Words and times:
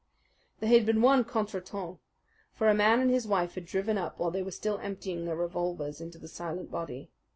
There 0.59 0.69
had 0.69 0.83
been 0.87 1.03
one 1.03 1.23
contretemps; 1.23 1.99
for 2.55 2.67
a 2.67 2.73
man 2.73 3.01
and 3.01 3.11
his 3.11 3.27
wife 3.27 3.53
had 3.53 3.67
driven 3.67 3.99
up 3.99 4.17
while 4.17 4.31
they 4.31 4.41
were 4.41 4.49
still 4.49 4.79
emptying 4.79 5.25
their 5.25 5.35
revolvers 5.35 6.01
into 6.01 6.17
the 6.17 6.27
silent 6.27 6.71
body. 6.71 7.11